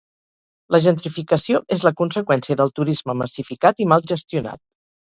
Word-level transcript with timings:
La 0.75 0.79
gentrificació 0.85 1.61
és 1.77 1.85
la 1.89 1.93
conseqüència 2.01 2.61
del 2.63 2.75
turisme 2.81 3.19
massificat 3.23 3.87
i 3.89 3.93
mal 3.95 4.13
gestionat. 4.17 4.67